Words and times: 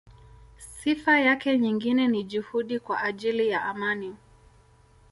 Sifa 0.57 1.19
yake 1.19 1.57
nyingine 1.57 2.07
ni 2.07 2.23
juhudi 2.23 2.79
kwa 2.79 3.01
ajili 3.01 3.49
ya 3.49 3.63
amani. 3.65 4.15